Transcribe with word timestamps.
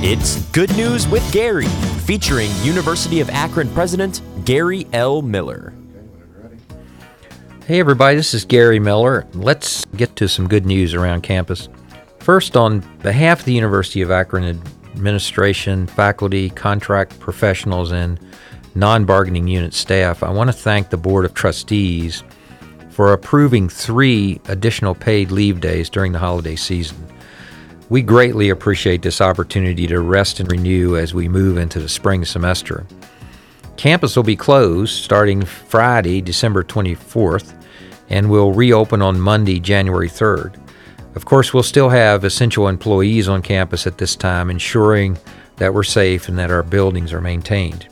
It's 0.00 0.40
Good 0.52 0.74
News 0.76 1.08
with 1.08 1.28
Gary, 1.32 1.66
featuring 2.06 2.52
University 2.62 3.18
of 3.18 3.28
Akron 3.30 3.68
President 3.70 4.22
Gary 4.44 4.86
L. 4.92 5.22
Miller. 5.22 5.74
Hey, 7.66 7.80
everybody, 7.80 8.14
this 8.14 8.32
is 8.32 8.44
Gary 8.44 8.78
Miller. 8.78 9.26
Let's 9.34 9.84
get 9.86 10.14
to 10.14 10.28
some 10.28 10.46
good 10.46 10.64
news 10.64 10.94
around 10.94 11.22
campus. 11.22 11.68
First, 12.20 12.56
on 12.56 12.78
behalf 13.02 13.40
of 13.40 13.46
the 13.46 13.52
University 13.52 14.00
of 14.00 14.12
Akron 14.12 14.62
administration, 14.94 15.88
faculty, 15.88 16.48
contract 16.50 17.18
professionals, 17.18 17.90
and 17.90 18.20
non 18.76 19.04
bargaining 19.04 19.48
unit 19.48 19.74
staff, 19.74 20.22
I 20.22 20.30
want 20.30 20.48
to 20.48 20.56
thank 20.56 20.90
the 20.90 20.96
Board 20.96 21.24
of 21.24 21.34
Trustees 21.34 22.22
for 22.90 23.12
approving 23.12 23.68
three 23.68 24.40
additional 24.46 24.94
paid 24.94 25.32
leave 25.32 25.60
days 25.60 25.90
during 25.90 26.12
the 26.12 26.20
holiday 26.20 26.54
season. 26.54 27.04
We 27.90 28.02
greatly 28.02 28.50
appreciate 28.50 29.00
this 29.00 29.22
opportunity 29.22 29.86
to 29.86 30.00
rest 30.00 30.40
and 30.40 30.50
renew 30.50 30.98
as 30.98 31.14
we 31.14 31.26
move 31.26 31.56
into 31.56 31.80
the 31.80 31.88
spring 31.88 32.26
semester. 32.26 32.86
Campus 33.78 34.14
will 34.14 34.24
be 34.24 34.36
closed 34.36 35.02
starting 35.02 35.42
Friday, 35.42 36.20
December 36.20 36.62
24th, 36.62 37.54
and 38.10 38.28
will 38.28 38.52
reopen 38.52 39.00
on 39.00 39.18
Monday, 39.18 39.58
January 39.58 40.08
3rd. 40.08 40.60
Of 41.14 41.24
course, 41.24 41.54
we'll 41.54 41.62
still 41.62 41.88
have 41.88 42.24
essential 42.24 42.68
employees 42.68 43.26
on 43.26 43.40
campus 43.40 43.86
at 43.86 43.96
this 43.96 44.16
time, 44.16 44.50
ensuring 44.50 45.16
that 45.56 45.72
we're 45.72 45.82
safe 45.82 46.28
and 46.28 46.38
that 46.38 46.50
our 46.50 46.62
buildings 46.62 47.14
are 47.14 47.22
maintained. 47.22 47.88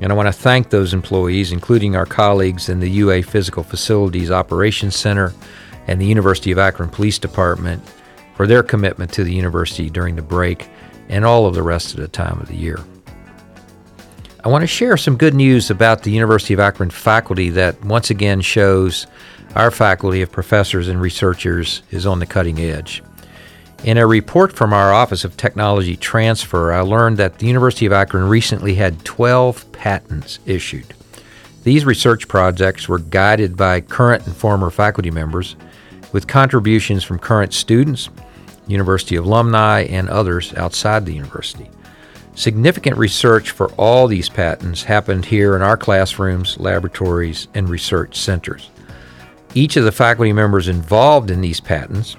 And 0.00 0.12
I 0.12 0.16
want 0.16 0.26
to 0.26 0.32
thank 0.32 0.70
those 0.70 0.92
employees, 0.92 1.52
including 1.52 1.94
our 1.94 2.04
colleagues 2.04 2.68
in 2.68 2.80
the 2.80 2.90
UA 2.90 3.22
Physical 3.22 3.62
Facilities 3.62 4.32
Operations 4.32 4.96
Center 4.96 5.32
and 5.86 6.00
the 6.00 6.06
University 6.06 6.50
of 6.50 6.58
Akron 6.58 6.90
Police 6.90 7.18
Department, 7.20 7.82
for 8.36 8.46
their 8.46 8.62
commitment 8.62 9.12
to 9.14 9.24
the 9.24 9.32
university 9.32 9.90
during 9.90 10.14
the 10.14 10.22
break 10.22 10.68
and 11.08 11.24
all 11.24 11.46
of 11.46 11.54
the 11.54 11.62
rest 11.62 11.94
of 11.94 12.00
the 12.00 12.08
time 12.08 12.38
of 12.40 12.48
the 12.48 12.56
year. 12.56 12.78
I 14.44 14.48
want 14.48 14.62
to 14.62 14.68
share 14.68 14.96
some 14.96 15.16
good 15.16 15.34
news 15.34 15.70
about 15.70 16.04
the 16.04 16.12
University 16.12 16.54
of 16.54 16.60
Akron 16.60 16.90
faculty 16.90 17.50
that 17.50 17.84
once 17.84 18.10
again 18.10 18.40
shows 18.40 19.06
our 19.56 19.70
faculty 19.70 20.22
of 20.22 20.30
professors 20.30 20.86
and 20.86 21.00
researchers 21.00 21.82
is 21.90 22.06
on 22.06 22.20
the 22.20 22.26
cutting 22.26 22.60
edge. 22.60 23.02
In 23.84 23.98
a 23.98 24.06
report 24.06 24.52
from 24.52 24.72
our 24.72 24.92
Office 24.92 25.24
of 25.24 25.36
Technology 25.36 25.96
Transfer, 25.96 26.72
I 26.72 26.80
learned 26.80 27.16
that 27.16 27.38
the 27.38 27.46
University 27.46 27.86
of 27.86 27.92
Akron 27.92 28.28
recently 28.28 28.74
had 28.74 29.04
12 29.04 29.72
patents 29.72 30.38
issued. 30.46 30.94
These 31.64 31.84
research 31.84 32.28
projects 32.28 32.88
were 32.88 32.98
guided 32.98 33.56
by 33.56 33.80
current 33.80 34.26
and 34.26 34.36
former 34.36 34.70
faculty 34.70 35.10
members 35.10 35.56
with 36.12 36.28
contributions 36.28 37.02
from 37.02 37.18
current 37.18 37.52
students, 37.52 38.08
university 38.66 39.16
alumni, 39.16 39.82
and 39.82 40.08
others 40.08 40.54
outside 40.54 41.04
the 41.04 41.14
university. 41.14 41.70
Significant 42.34 42.98
research 42.98 43.50
for 43.50 43.72
all 43.72 44.06
these 44.06 44.28
patents 44.28 44.82
happened 44.82 45.24
here 45.24 45.56
in 45.56 45.62
our 45.62 45.76
classrooms, 45.76 46.58
laboratories, 46.58 47.48
and 47.54 47.68
research 47.68 48.16
centers. 48.16 48.70
Each 49.54 49.76
of 49.76 49.84
the 49.84 49.92
faculty 49.92 50.32
members 50.32 50.68
involved 50.68 51.30
in 51.30 51.40
these 51.40 51.60
patents 51.60 52.16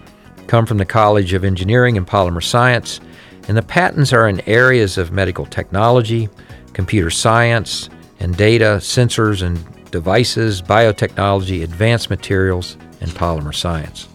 come 0.48 0.66
from 0.66 0.80
the 0.80 0.86
College 0.86 1.34
of 1.34 1.44
Engineering 1.44 1.98
and 1.98 2.08
Polymer 2.08 2.44
Science, 2.44 3.00
and 3.48 3.56
the 3.56 3.62
patents 3.62 4.12
are 4.12 4.28
in 4.28 4.42
areas 4.50 4.98
of 4.98 5.12
medical 5.12 5.45
technology, 5.45 6.30
computer 6.73 7.12
science, 7.12 7.90
and 8.20 8.36
data, 8.36 8.78
sensors 8.80 9.44
and 9.44 9.64
devices, 9.92 10.62
biotechnology, 10.62 11.64
advanced 11.64 12.09
materials, 12.09 12.78
and 13.02 13.12
polymer 13.12 13.53
science. 13.53 14.08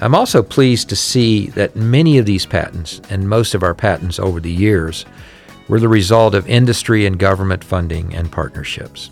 I'm 0.00 0.14
also 0.14 0.42
pleased 0.42 0.88
to 0.90 0.96
see 0.96 1.48
that 1.48 1.74
many 1.74 2.18
of 2.18 2.26
these 2.26 2.46
patents, 2.46 3.00
and 3.10 3.28
most 3.28 3.54
of 3.54 3.64
our 3.64 3.74
patents 3.74 4.20
over 4.20 4.38
the 4.38 4.52
years, 4.52 5.04
were 5.68 5.80
the 5.80 5.88
result 5.88 6.34
of 6.34 6.48
industry 6.48 7.04
and 7.04 7.18
government 7.18 7.64
funding 7.64 8.14
and 8.14 8.30
partnerships. 8.30 9.10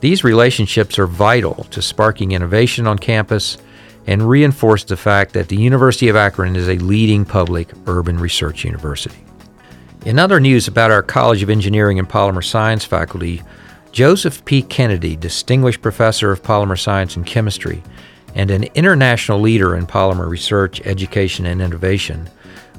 These 0.00 0.22
relationships 0.22 0.98
are 0.98 1.06
vital 1.06 1.64
to 1.70 1.80
sparking 1.80 2.32
innovation 2.32 2.86
on 2.86 2.98
campus 2.98 3.56
and 4.06 4.28
reinforce 4.28 4.84
the 4.84 4.96
fact 4.96 5.32
that 5.32 5.48
the 5.48 5.56
University 5.56 6.08
of 6.08 6.16
Akron 6.16 6.56
is 6.56 6.68
a 6.68 6.76
leading 6.78 7.24
public 7.24 7.70
urban 7.86 8.18
research 8.18 8.64
university. 8.64 9.24
In 10.04 10.18
other 10.18 10.40
news 10.40 10.66
about 10.68 10.90
our 10.90 11.02
College 11.02 11.42
of 11.42 11.50
Engineering 11.50 11.98
and 11.98 12.08
Polymer 12.08 12.44
Science 12.44 12.84
faculty, 12.84 13.42
Joseph 13.92 14.44
P. 14.44 14.62
Kennedy, 14.62 15.16
Distinguished 15.16 15.80
Professor 15.80 16.32
of 16.32 16.42
Polymer 16.42 16.78
Science 16.78 17.14
and 17.14 17.24
Chemistry, 17.24 17.82
and 18.34 18.50
an 18.50 18.64
international 18.74 19.40
leader 19.40 19.76
in 19.76 19.86
polymer 19.86 20.28
research, 20.28 20.80
education, 20.86 21.46
and 21.46 21.60
innovation, 21.60 22.28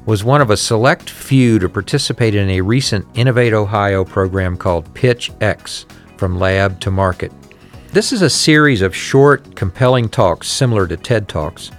was 0.05 0.23
one 0.23 0.41
of 0.41 0.49
a 0.49 0.57
select 0.57 1.09
few 1.09 1.59
to 1.59 1.69
participate 1.69 2.35
in 2.35 2.49
a 2.49 2.61
recent 2.61 3.05
Innovate 3.13 3.53
Ohio 3.53 4.03
program 4.03 4.57
called 4.57 4.93
Pitch 4.93 5.31
X 5.39 5.85
From 6.17 6.37
Lab 6.37 6.79
to 6.81 6.91
Market. 6.91 7.31
This 7.93 8.11
is 8.11 8.21
a 8.21 8.29
series 8.29 8.81
of 8.81 8.95
short, 8.95 9.55
compelling 9.55 10.09
talks 10.09 10.49
similar 10.49 10.87
to 10.87 10.97
TED 10.97 11.27
Talks 11.27 11.71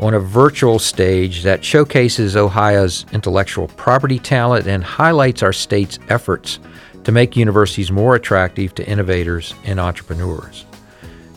on 0.00 0.14
a 0.14 0.20
virtual 0.20 0.78
stage 0.80 1.44
that 1.44 1.64
showcases 1.64 2.36
Ohio's 2.36 3.06
intellectual 3.12 3.68
property 3.68 4.18
talent 4.18 4.66
and 4.66 4.82
highlights 4.82 5.42
our 5.42 5.52
state's 5.52 6.00
efforts 6.08 6.58
to 7.04 7.12
make 7.12 7.36
universities 7.36 7.92
more 7.92 8.16
attractive 8.16 8.74
to 8.74 8.86
innovators 8.86 9.54
and 9.64 9.78
entrepreneurs. 9.78 10.66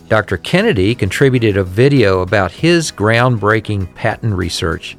Dr. 0.08 0.38
Kennedy 0.38 0.94
contributed 0.94 1.58
a 1.58 1.64
video 1.64 2.22
about 2.22 2.52
his 2.52 2.92
groundbreaking 2.92 3.94
patent 3.96 4.36
research 4.36 4.96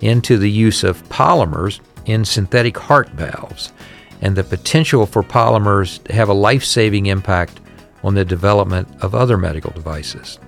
into 0.00 0.38
the 0.38 0.50
use 0.50 0.84
of 0.84 1.02
polymers 1.08 1.80
in 2.06 2.24
synthetic 2.24 2.78
heart 2.78 3.08
valves 3.10 3.72
and 4.20 4.36
the 4.36 4.44
potential 4.44 5.06
for 5.06 5.22
polymers 5.22 6.02
to 6.04 6.12
have 6.12 6.28
a 6.28 6.34
life 6.34 6.64
saving 6.64 7.06
impact 7.06 7.60
on 8.04 8.14
the 8.14 8.24
development 8.24 8.86
of 9.02 9.14
other 9.14 9.36
medical 9.36 9.72
devices. 9.72 10.38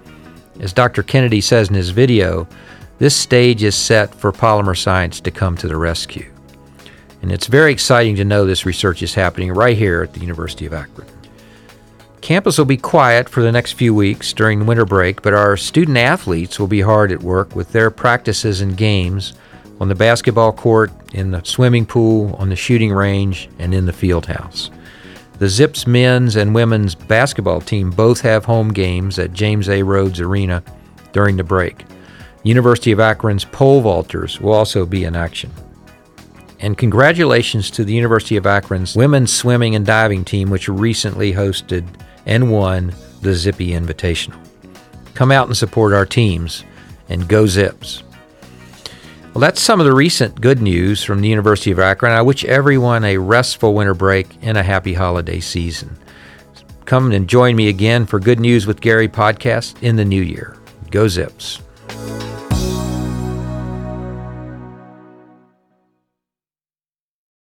As 0.60 0.72
Dr. 0.72 1.02
Kennedy 1.02 1.40
says 1.40 1.68
in 1.68 1.74
his 1.74 1.90
video, 1.90 2.46
this 2.98 3.16
stage 3.16 3.62
is 3.62 3.74
set 3.74 4.14
for 4.14 4.32
polymer 4.32 4.76
science 4.76 5.20
to 5.20 5.30
come 5.30 5.56
to 5.56 5.68
the 5.68 5.76
rescue. 5.76 6.32
And 7.22 7.32
it's 7.32 7.46
very 7.46 7.72
exciting 7.72 8.14
to 8.16 8.24
know 8.24 8.46
this 8.46 8.64
research 8.64 9.02
is 9.02 9.14
happening 9.14 9.52
right 9.52 9.76
here 9.76 10.02
at 10.02 10.12
the 10.12 10.20
University 10.20 10.64
of 10.64 10.74
Akron. 10.74 11.15
Campus 12.20 12.58
will 12.58 12.64
be 12.64 12.76
quiet 12.76 13.28
for 13.28 13.42
the 13.42 13.52
next 13.52 13.72
few 13.72 13.94
weeks 13.94 14.32
during 14.32 14.66
winter 14.66 14.84
break, 14.84 15.22
but 15.22 15.34
our 15.34 15.56
student 15.56 15.96
athletes 15.98 16.58
will 16.58 16.66
be 16.66 16.80
hard 16.80 17.12
at 17.12 17.22
work 17.22 17.54
with 17.54 17.70
their 17.72 17.90
practices 17.90 18.60
and 18.60 18.76
games 18.76 19.34
on 19.80 19.88
the 19.88 19.94
basketball 19.94 20.52
court, 20.52 20.90
in 21.12 21.30
the 21.30 21.44
swimming 21.44 21.86
pool, 21.86 22.34
on 22.36 22.48
the 22.48 22.56
shooting 22.56 22.92
range, 22.92 23.48
and 23.58 23.74
in 23.74 23.86
the 23.86 23.92
field 23.92 24.26
house. 24.26 24.70
The 25.38 25.48
Zips 25.48 25.86
men's 25.86 26.36
and 26.36 26.54
women's 26.54 26.94
basketball 26.94 27.60
team 27.60 27.90
both 27.90 28.22
have 28.22 28.46
home 28.46 28.72
games 28.72 29.18
at 29.18 29.34
James 29.34 29.68
A. 29.68 29.82
Rhodes 29.82 30.18
Arena 30.18 30.62
during 31.12 31.36
the 31.36 31.44
break. 31.44 31.84
University 32.42 32.90
of 32.92 33.00
Akron's 33.00 33.44
pole 33.44 33.82
vaulters 33.82 34.40
will 34.40 34.52
also 34.52 34.86
be 34.86 35.04
in 35.04 35.14
action. 35.14 35.52
And 36.58 36.78
congratulations 36.78 37.70
to 37.72 37.84
the 37.84 37.92
University 37.92 38.36
of 38.36 38.46
Akron's 38.46 38.96
women's 38.96 39.32
swimming 39.32 39.74
and 39.74 39.84
diving 39.84 40.24
team, 40.24 40.50
which 40.50 40.68
recently 40.68 41.32
hosted 41.32 41.86
and 42.24 42.50
won 42.50 42.94
the 43.20 43.34
Zippy 43.34 43.68
Invitational. 43.68 44.38
Come 45.14 45.30
out 45.30 45.46
and 45.46 45.56
support 45.56 45.92
our 45.92 46.06
teams 46.06 46.64
and 47.08 47.28
go 47.28 47.46
Zips. 47.46 48.02
Well, 49.34 49.40
that's 49.42 49.60
some 49.60 49.80
of 49.80 49.86
the 49.86 49.94
recent 49.94 50.40
good 50.40 50.62
news 50.62 51.04
from 51.04 51.20
the 51.20 51.28
University 51.28 51.70
of 51.70 51.78
Akron. 51.78 52.12
I 52.12 52.22
wish 52.22 52.44
everyone 52.46 53.04
a 53.04 53.18
restful 53.18 53.74
winter 53.74 53.92
break 53.92 54.28
and 54.40 54.56
a 54.56 54.62
happy 54.62 54.94
holiday 54.94 55.40
season. 55.40 55.94
Come 56.86 57.12
and 57.12 57.28
join 57.28 57.54
me 57.54 57.68
again 57.68 58.06
for 58.06 58.18
Good 58.18 58.40
News 58.40 58.66
with 58.66 58.80
Gary 58.80 59.08
podcast 59.08 59.82
in 59.82 59.96
the 59.96 60.04
new 60.04 60.22
year. 60.22 60.56
Go 60.90 61.06
Zips. 61.06 61.60